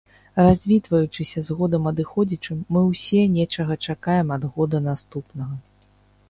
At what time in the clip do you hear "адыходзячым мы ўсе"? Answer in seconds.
1.91-3.21